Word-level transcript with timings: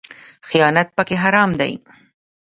خیانت 0.47 0.87
پکې 0.95 1.15
حرام 1.23 1.51
دی 1.59 1.73